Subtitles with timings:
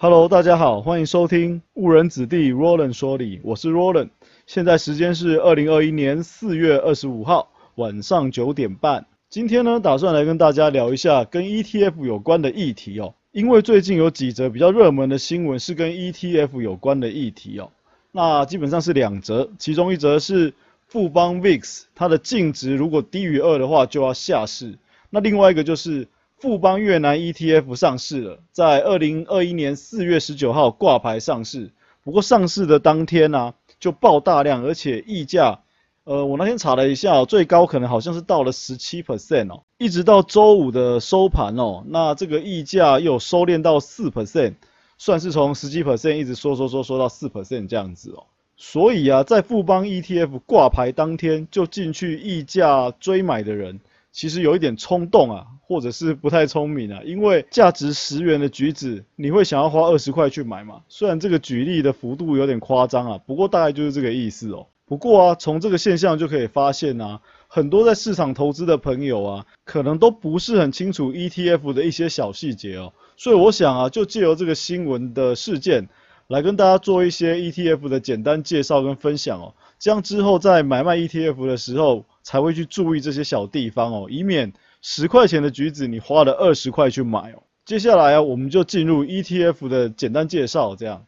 [0.00, 4.10] Hello，大家好，欢迎收听误人子弟 Roland 说理，我是 Roland。
[4.46, 9.06] 现在时间是二零二一年四月二十五号晚上九点半。
[9.28, 13.12] 今天呢，打算来跟大家聊一下跟 ETF 有关的议题哦。
[13.32, 17.72] 因为最近有几则比较热门的新闻是跟 ETF 有关的议题哦。
[18.12, 20.54] 那基本上是两则，其中一则是
[20.86, 24.78] 富邦 VIX 它的净值如果低于二的话就要下市。
[25.10, 26.06] 那另外一个就是
[26.38, 31.72] 富邦越南 ETF 上市了，在二零二一年四月十九号挂牌上市。
[32.04, 35.58] 不过上市的当天呢，就爆大量，而且溢价，
[36.04, 44.54] 呃，我那天查了一下，最高可能好像是到了十七 percent 哦，一直到周五的收盘哦，那这个溢价又收敛到四 percent，
[44.96, 48.22] 算是从十七 percent 一直缩缩缩缩到四 percent 这样子哦。
[48.56, 53.80] 所以啊，在富邦 ETF 挂牌当天就进去溢价追买的人。
[54.18, 60.80] 其实有一点冲动啊，或者是不太聪明啊，因为价值十元的橘子，你会想要花二十块去买吗？
[60.88, 64.66] 虽然这个举例的幅度有点夸张啊，不过大概就是这个意思哦。
[64.86, 72.92] 不过啊，从这个现象就可以发现啊，很多在市场投资的朋友啊，可能都不是很清楚 ETF 的一些小细节哦。
[73.16, 75.88] 所以我想啊，就借由这个新闻的事件，
[76.26, 79.54] 来跟大家做一些 ETF 的简单介绍跟分享哦。
[79.78, 82.04] 这样之后在买卖 ETF 的时候。
[82.28, 87.42] 才会去注意这些小地方哦，以免十块钱的橘子你花了二十块去买哦。
[87.64, 90.76] 接下来啊，我们就进入 ETF 的简单介绍。
[90.76, 91.06] 这样，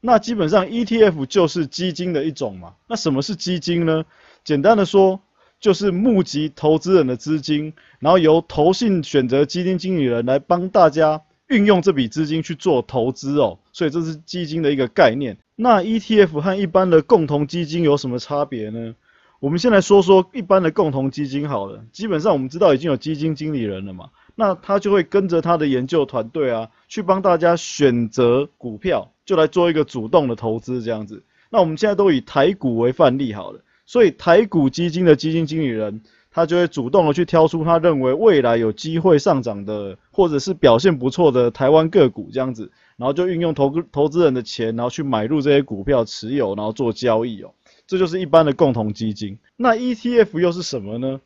[0.00, 2.72] 那基本上 ETF 就是基金的一种嘛。
[2.88, 4.06] 那什么是基金呢？
[4.44, 5.20] 简单的说，
[5.60, 13.58] 就是募集投资人的资金，然后由投信选择基金经理人来帮大家运用这笔资金去做投资哦。
[13.74, 15.36] 所以这是基金的一个概念。
[15.54, 18.94] 那 ETF 和一般的共同基金有什么差别呢？
[19.42, 31.24] 我们先来说说一般的共同基金好了，基本上我们知道已经有基金经理人了嘛，那他就会跟着他的研究团队啊，去帮大家选择股票，就来做一个主动的投资这样子。
[31.50, 47.50] 那我们现在都以台股为范例好了，所以台股基金的基金经理人，他就会主动的去挑出他认为未来有机会上涨的，或者是表现不错的台湾个股这样子，然后就运用投投资人的钱，然后去买入这些股票持有，然后做交易哦。
[47.86, 49.38] 这就是一般的共同基金。
[49.56, 51.20] 那 ETF 又是什么呢？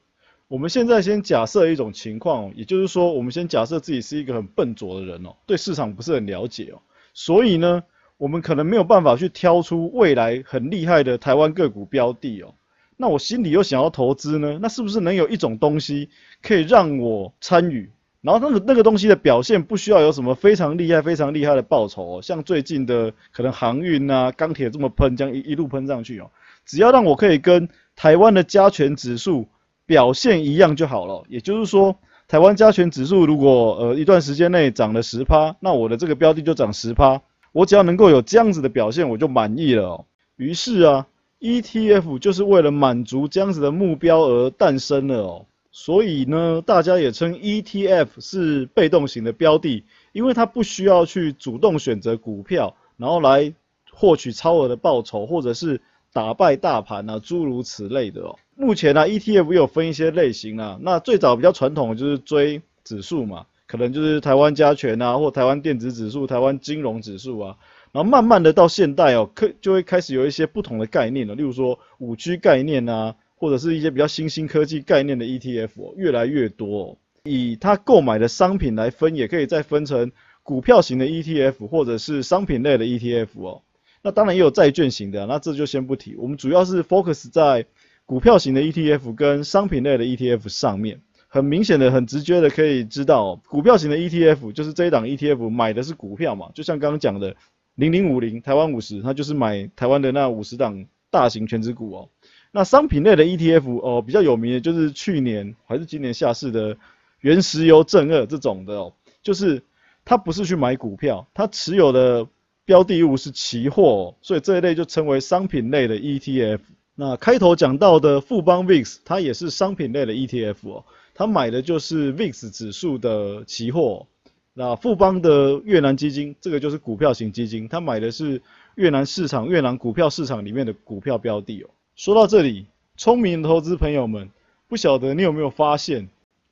[0.49, 6.81] 我们现在先假设一种情况，也就是说，我们先假设自己是一个很笨拙的人哦，对市场不是很了解哦，
[7.15, 7.83] 所以呢，
[8.17, 12.55] 我们可能没有办法去挑出未来很厉害的台湾个股标的哦。
[12.97, 16.11] 那我心里又想要投资呢，那是不是能有一种东西
[16.43, 17.91] 可以让我参与？
[18.23, 26.31] 然后那个那个东西的表现不需要有什么非常厉害、非常厉害的报酬哦，像最近的可能航运啊、钢铁这么喷，这样一一路喷上去哦。
[26.67, 29.47] 只要让我可以跟台湾的加权指数
[29.87, 31.25] 表现一样就好了。
[31.29, 31.97] 也就是说，
[32.29, 37.23] 台湾加权指数如果呃一段时间内涨了十趴，那我的这个标的就涨十趴。
[37.53, 39.85] 我只要能够有这样子的表现，我就满意了。
[39.85, 40.05] 哦
[40.37, 41.07] 于是啊
[41.41, 45.47] ，ETF 就是为了满足这样子的目标而诞生了哦。
[45.71, 53.55] 所以呢，大家也称 ETF 是被动型的标的，因为它不需要去主动选择股票，然后来
[53.93, 55.81] 获取超额的报酬，或者是。
[56.17, 58.39] 打败大盘啊，诸如此类的哦。
[58.55, 60.79] 目前呢，ETF 有分一些类型啊。
[60.81, 67.59] 那最早比较传统的就是追指数嘛，可能就是台湾加权啊，或台湾电子指数、台湾金融指数啊。
[67.93, 76.83] 然后慢慢的到现代哦，可就会开始有一些不同的概念了，例如说五 G 概念啊，或者是一些比较新兴科技概念的 ETF 越来越多。
[76.83, 76.97] 哦。
[77.25, 80.11] 以它购买的商品来分，也可以再分成
[80.43, 83.61] 股票型的 ETF 或者是商品类的 ETF 哦。
[84.07, 86.15] 那当然也有债券型的，那这就先不提。
[86.15, 87.67] 我们主要是 focus 在
[88.05, 91.01] 股票型的 ETF 跟商品类的 ETF 上面。
[91.27, 97.35] 很明显的、很直接的可以知道，股票型的 ETF 就是这一档 ETF 买的是股票嘛，就像刚刚讲的
[97.75, 102.09] 零零五零台湾五十，它就是买台湾的那五十档大型全值股哦。
[102.53, 106.77] 那商品类的 ETF 哦，比较有名的就是去年还是今年下市的
[107.19, 108.93] 原石油正二这种的哦，
[109.25, 109.65] 就是
[110.05, 112.29] 它不是去买股票，它持有的。
[112.67, 116.59] 标的物是期货，所以这一类就称为商品类的 ETF。
[116.97, 120.85] 那开头讲到的富邦 VIX，它也是商品类的 ETF 哦，
[121.15, 124.07] 它买的就是 VIX 指数的期货。
[124.53, 128.43] 那富邦的越南基金，这个就是股票型基金，它买的是
[128.75, 131.71] 越南市场、越南股票市场里面的股票标的哦。
[131.95, 132.67] 说到这里，
[132.97, 134.29] 聪明的投资朋友们，
[134.67, 136.09] 不晓得你有没有发现，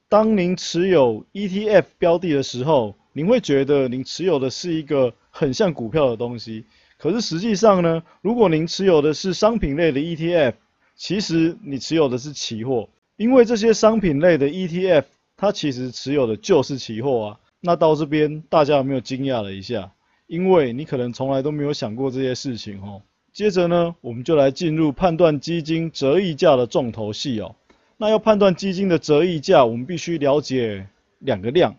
[0.08, 5.12] 当您持有 ETF 标的的时候，您会觉得您持有的是一个。
[5.36, 6.64] 很像股票的东西，
[6.96, 10.54] 可是实际上呢，如果您持有的是商品类的 ETF，
[10.94, 15.02] 其实你持有的是期货，因为这些商品类的 ETF，
[15.36, 17.40] 它其实持有的就是期货啊。
[17.60, 19.90] 那到这边大家有没有惊讶了一下？
[20.28, 23.02] 因为你可能从来都没有想过这些事情哦。
[23.32, 27.56] 接着呢，我们就来进入判断基金折溢价的重头戏哦。
[27.96, 30.86] 那要判断基金的折溢价，我们必须了解
[31.18, 31.74] 两个量。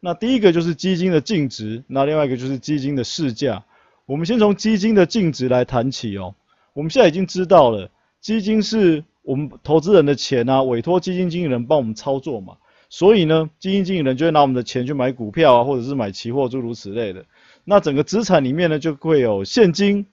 [0.00, 3.64] 那第一个就是基金的净值，那另外一个就是基金的市价。
[4.04, 6.34] 我们先从基金的净值来谈起哦。
[6.72, 7.90] 我们现在已经知道了，
[8.20, 12.56] 基金是我们投资人的钱啊，委托基金经理人帮我们操作嘛。
[12.88, 17.24] 所以呢，基金经理人就会拿我们的钱去买股票啊，或者是买期货，诸如此类的。
[17.64, 20.06] 那整个资产里面呢，就会有现金。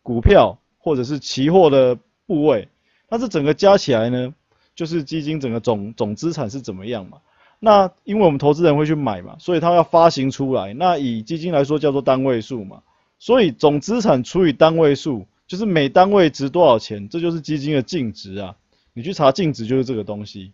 [0.00, 2.68] 股票或者是期货的部位，
[3.10, 4.32] 那这整个加起来呢，
[4.74, 7.18] 就是基金整个总总资产是怎么样嘛？
[7.58, 10.74] 那因为我们投资人会去买嘛，所以它要发行出来。
[10.74, 12.82] 那以基金来说叫做单位数嘛，
[13.18, 18.56] 所以总资产除以单位数，就是每单位值多少钱，这就是基金的净值啊。
[18.94, 20.52] 你去查净值就是这个东西。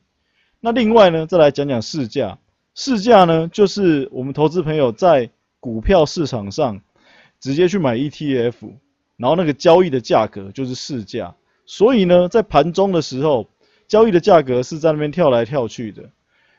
[0.61, 2.39] 那另外呢，再来讲讲市价，
[2.75, 5.31] 市价呢就是我们投资朋友在
[5.61, 6.81] 股票市场上
[7.41, 8.55] 直接去买 ETF。
[9.17, 11.37] 然后那个交易的价格就是市价，
[11.67, 13.47] 所以呢，在盘中的时候，
[13.87, 16.11] 交易的价格是在那边跳来跳去的。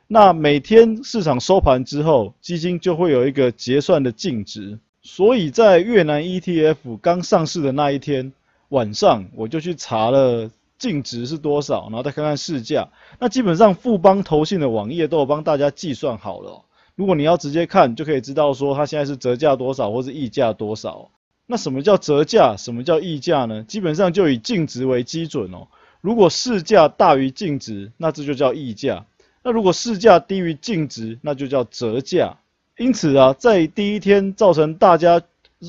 [0.08, 4.78] 那每天市场收盘之后，基金就会有一个结算的净值。
[5.02, 8.34] 所以在越南 ETF 刚上市的那一天
[8.70, 12.90] 晚上，我就去查了净值是多少，然后再看看市价。
[13.20, 16.64] 那基本上富邦投信的网页都有帮大家计算好了。
[16.96, 21.10] 如果你要直接看，就可以知道说它现在是折价多少，或是溢价多少。
[21.48, 22.56] 那什么叫折价？
[22.58, 23.64] 什么叫溢价呢？
[23.64, 25.68] 基本上就以净值为基准哦。
[26.02, 29.06] 如果市价大于净值，那这就叫溢价；
[29.46, 32.40] 那如果市价低于净值，那就叫折价。
[32.80, 35.22] 因此啊，在第一天造成大家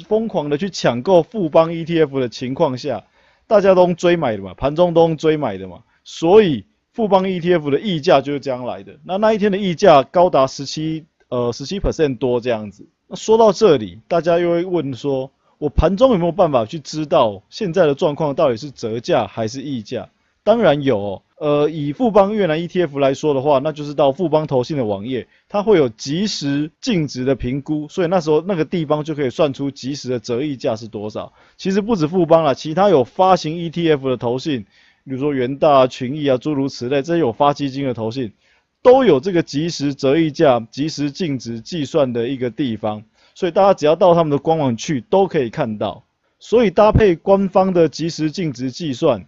[0.09, 3.05] 疯狂的去抢购富邦 ETF 的情况下，
[3.47, 6.65] 大家都追买的嘛，盘中都追买的嘛，所以
[6.95, 8.99] 富邦 ETF 的溢价就是这样来的。
[9.05, 12.89] 那那一天的溢价高达十七呃十七 percent 多这样子。
[13.07, 15.31] 那说到这里，大家又会问说。
[15.59, 20.11] 我盘中有没有办法去知道现在的状况到底是折价还是溢价？
[20.43, 20.99] 当然有。
[20.99, 31.35] 哦呃，以富邦越南 ETF 来说的话，那就是到富邦投信的网页，它会有即时净值的评估，所以那时候那个地方就可以算出即时的折溢价是多少。
[31.59, 34.65] 其实不止富邦啦，其他有发行 ETF 的投信，
[35.05, 38.33] 比如说元大、啊群益啊，诸如此类，这些有发基金的投信，
[38.81, 43.05] 都有这个即时折溢价、即时净值计算的一个地方。
[43.35, 46.05] 所以大家只要到他们的官网去，都可以看到。
[46.39, 49.27] 所以搭配官方的即时净值计算，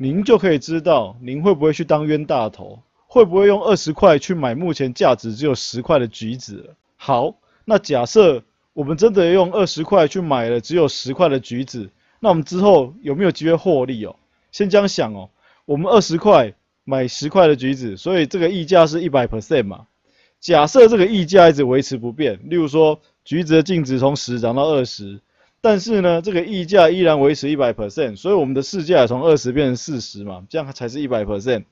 [0.00, 6.76] 您就可以知道您会不会去当冤大头，会不会用二十块去买目前价值只有十块的橘子。
[6.96, 7.34] 好，
[7.64, 11.90] 那假设我们真的用二十块去买了只有十块的橘子，
[12.20, 14.14] 那我们之后有没有机会获利哦？
[14.52, 15.28] 先这样想哦，
[15.64, 16.54] 我们二十块
[16.84, 19.86] 买十块的橘子，所以这个溢价是一百 percent 嘛？
[20.38, 23.00] 假设这个溢价一直维持不变，例如说。
[23.24, 25.20] 橘子的净值从十涨到二十，
[25.60, 31.64] 但是呢，这个溢价依然维持一百 percent，所以我们的市价从二十变成四十嘛，这样才是一百 percent。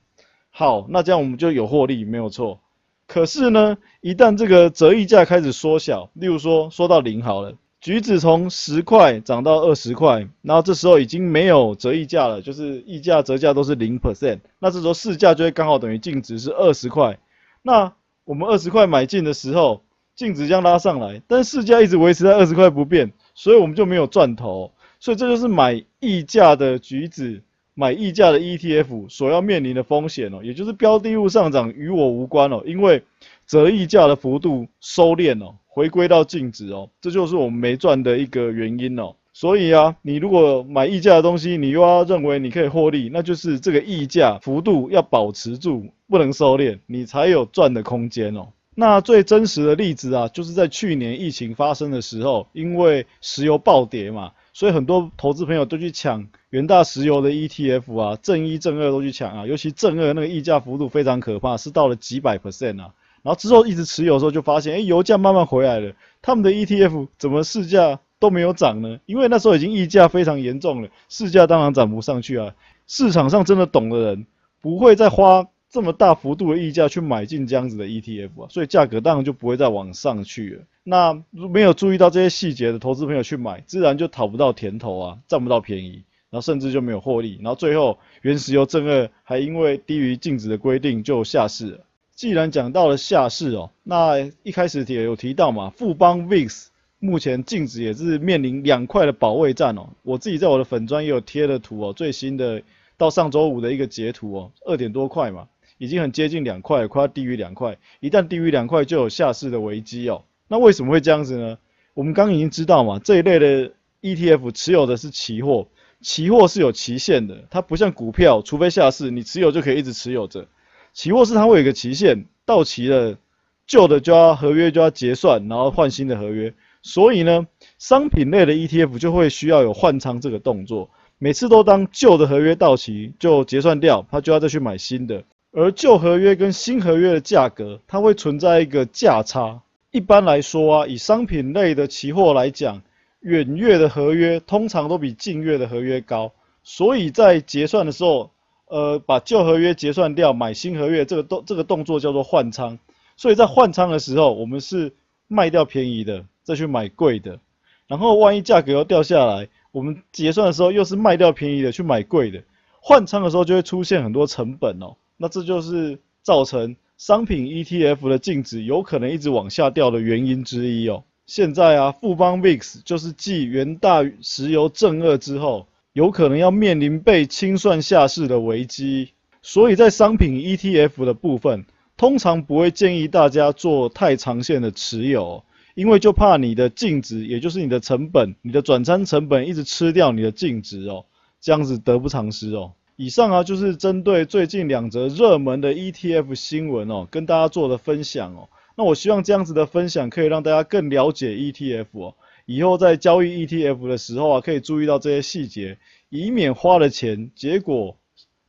[0.49, 2.59] 好，那这样我们就有获利，没有错。
[3.07, 17.17] 可是呢，一旦这个折溢价开始缩小，例如说缩到零好了，橘子从十块涨到二十块，然后这时候已经没有折溢价了，就是溢价折价都是零 percent，那这时候市价就会刚好等于净值是二十块。
[17.61, 17.93] 那
[18.25, 19.83] 我们二十块买进的时候，
[20.15, 24.71] 净值将拉上来，但市价一直维持在二十块不变，所以我们就没有赚头。
[24.99, 27.43] 所以这就是买溢价的橘子、
[27.75, 33.03] 买溢价的 ETF 所要面临的风险哦，也就是标的物上涨与我无关哦，因为
[33.45, 39.13] 折溢价的幅度收敛哦，回归到净值哦，这就是我们没赚的一个原因哦。
[39.33, 48.47] 所以啊，你如果买溢价的东西，你又要认为你可以获利，那就是这个溢价幅度要保持住，不能收敛，你才有赚的空间哦。
[48.79, 62.93] 那最真实的例子啊，就是在去年疫情发生的时候，因为石油暴跌嘛，所以很多投资朋友都去抢元大石油的 ETF 啊，正一正二都去抢啊，尤其正二那个溢价幅度非常可怕，是到了几百 percent 啊。
[63.23, 68.99] 然后之后一直持有的时候就发现，哎，油价慢慢回来了，他们的 ETF 怎么市价都没有涨呢？
[69.07, 72.53] 因为那时候已经溢价非常严重了，市价当然涨不上去啊。
[72.85, 74.27] 市场上真的懂的人
[74.61, 75.47] 不会再花。
[75.69, 80.63] 这么大幅度的溢价去买进这样子的 ETF 啊，所以价格当然就不会再往上去了。
[80.83, 91.79] 那没有注意到这些细节的投资朋友去买，自然就讨不到甜头啊，占不到便宜，然后甚至就没有获利，然后最后原石油正二还因为低于净值的规定就下市了。
[92.15, 96.67] 既然讲到了下市哦，那一开始也有提到嘛，富邦 VIX
[96.99, 99.89] 目前净值也是面临两块的保卫战哦。
[100.01, 102.63] 我自己在我的粉砖也有贴了图哦，最新的
[102.97, 105.47] 到上周五的一个截图哦，二点多块嘛。
[105.77, 107.77] 已经很接近两块，快要低于两块。
[107.99, 110.23] 一旦低于两块，就有下市的危机哦。
[110.47, 111.57] 那为什么会这样子呢？
[111.93, 115.67] 我们刚已经知道嘛，这一类的 ETF 持有的是期货，
[116.01, 120.47] 期货是有期限的，它不像股票，除非下市，你持有就可以一直持有着。
[120.93, 123.17] 期货是它会有个期限，到期了，
[123.65, 126.53] 旧的就要合约就要结算，然后换新的合约。
[126.81, 127.47] 所以呢，
[127.79, 135.23] 商品类的 ETF 就会需要有换仓这个动作，每次都当旧的合约到期就结算掉，他就要再去买新的。
[135.57, 139.59] 而旧合约跟新合约的价格，它会存在一个价差。
[139.89, 142.83] 一般来说啊，以商品类的期货来讲，
[143.21, 148.29] 远月的合约通常都比近月的合约高，所以在结算的时候，
[148.67, 152.77] 呃，把旧合约结算掉，买新合约这个动这个动作叫做换仓。
[153.15, 154.93] 所以在换仓的时候，我们是
[155.27, 156.23] 卖掉便宜的。
[156.43, 157.39] 再去买贵的，
[157.87, 162.41] 然后万一价格又掉下来，我们结算的时候又是卖掉便宜的去买贵的，
[162.79, 164.95] 换仓的时候就会出现很多成本哦。
[165.17, 171.03] 那这就是造成商品 ETF 的净值有可能一直往下掉的原因之一哦。
[171.25, 179.09] 现在啊，富邦 VIX 就是继元大石油正二之后，有可能要面临被清算下市的危机，
[179.41, 181.65] 所以在商品 ETF 的部分，
[181.97, 185.43] 通常不会建议大家做太长线的持有。
[185.75, 191.05] 因为就怕你的净值，也就是你的成本，你的转仓成本一直吃掉你的净值哦，
[191.39, 192.71] 这样子得不偿失哦。
[192.97, 198.49] 以上啊就是针对最近两则热门的 ETF 新闻哦，跟大家做的分享哦。
[198.75, 202.15] 那我希望这样子的分享可以让大家更了解 ETF 哦，
[202.47, 205.77] 以后在交易 ETF 的时候啊，可以注意到这些细节，
[206.09, 207.95] 以免花了钱，结果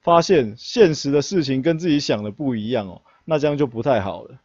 [0.01, 4.41] 发现现实的事情跟自己想的不一样哦，那这样就不太好了。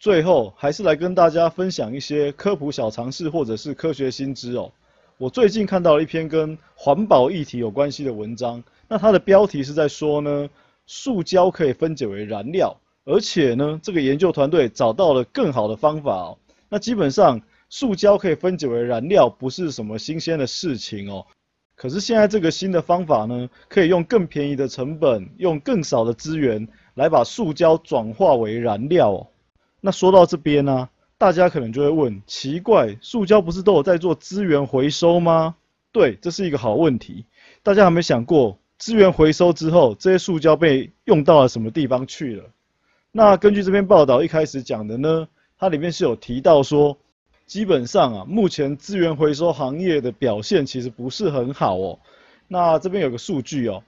[0.00, 4.72] 最后还是来跟大家分享一些科普小常识或者是科学新知哦。
[5.18, 10.48] 我最近看到了一篇跟环保议题有关系的文章，那它的标题是在说呢，
[10.86, 16.38] 塑胶可以分解为燃料，而且呢，这个研究团队找到了更好的方法哦。
[16.68, 21.26] 那基本上，塑胶可以分解为燃料不是什么新鲜的事情哦。
[21.74, 29.26] 可是现在这个新的方法呢，可以用更便宜的成本，用更少的资源来把塑胶转化为燃料哦。
[29.80, 30.88] 那说到这边呢，
[31.18, 35.56] 大家可能就会问：奇怪，塑胶不是都有在做资源回收吗？
[35.92, 37.26] 对，这是一个好问题。
[37.62, 42.44] 大家有没有想过，资源回收之后，这些塑胶被用到了什么地方去了？
[43.12, 45.28] 那根据这篇报道一开始讲的呢，
[45.58, 46.96] 它里面是有提到说，
[47.46, 51.98] 基本上啊，目前资源回收行业的表现其实不是很好哦。
[52.48, 53.82] 那这边有个数据哦，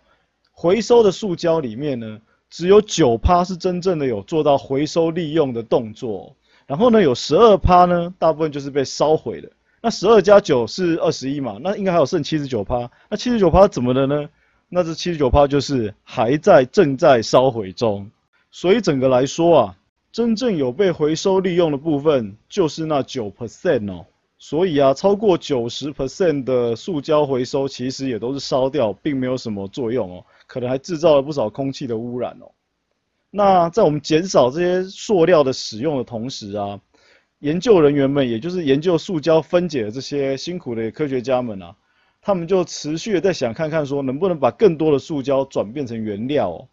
[0.52, 2.20] 回收的塑胶里面呢。
[2.50, 6.34] 只有九趴是真正的有做到回收利用的动作，
[6.66, 9.52] 然后呢，有十二趴呢，大部分就是被烧毁的。
[9.82, 11.58] 那十二加九是二十一嘛？
[11.60, 12.90] 那应该还有剩七十九趴。
[13.10, 14.30] 那七十九趴怎么的呢？
[14.68, 18.10] 那这七十九趴就是还在正在烧毁中。
[18.50, 19.76] 所以整个来说啊，
[20.12, 24.06] 真正有被回收利用的部分就是那九 percent 哦。
[24.38, 30.24] 所以啊，超过九十 percent 的塑胶回收其实也都是烧掉，并没有什么作用哦。
[30.46, 32.50] 可能还制造了不少空气的污染哦。
[33.30, 36.80] 那在我们减少这些塑料的使用的同时啊，
[37.40, 41.74] 研究人员们，也就是研究塑胶分解的这些辛苦的科学家们啊，
[42.28, 46.68] 他们就持续的在想看看说，能不能把更多的塑胶转变成原料，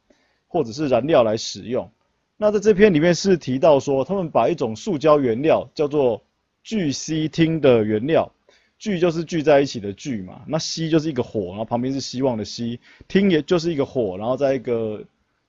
[0.50, 1.90] 或者是燃料来使用。
[2.36, 6.22] 那在这篇里面是提到说，他们把一种塑胶原料叫做
[6.62, 8.30] 聚烯烃的原料。
[8.78, 15.02] 聚就是聚在一起的聚嘛，那希就是一个火，然后旁边是希望的希，听也就是一个火，然后在一个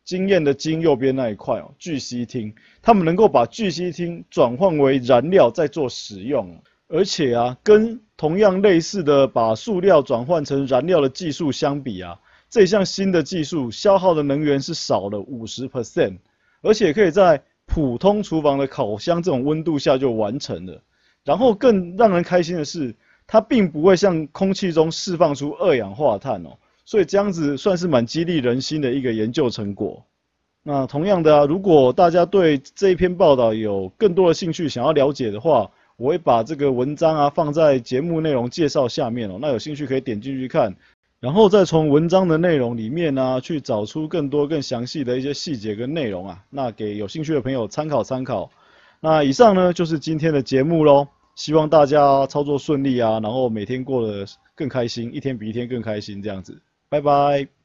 [0.05, 16.19] 经验的经右边那一块哦，聚烯烃，他们能够把聚烯烃转换为燃料再做使用，而且啊，跟同样类似的把塑料转换成燃料的技术相比啊，这项新的技术消耗的能源是少了五十 percent，
[16.63, 20.83] 而且可以在普通厨房的烤箱这种温度下就完成了，
[21.25, 22.95] 然后更让人开心的是。
[23.29, 26.51] 它并不会向空气中释放出二氧化碳哦，
[26.85, 30.01] 所以这样子算是蛮激励人心的一个研究成果。
[30.63, 39.39] 那同样的啊，如果大家对这一篇报道有更多的兴趣想要了解的话，我会把这个文章啊放在节目内容介绍下面哦。
[39.41, 40.75] 那有兴趣可以点进去看，
[41.21, 48.51] 然后再从文章的内容里面呢去找出更多更详细的一些细节跟内容啊，那给有兴趣的朋友参考参考。
[49.01, 51.09] 那以上呢就是今天的节目喽。
[51.35, 54.25] 希望大家操作顺利啊，然后每天过得
[54.55, 56.63] 更开心，一天比一天更开心这样子。
[56.89, 57.56] 拜拜。